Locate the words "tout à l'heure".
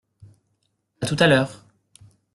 1.05-1.63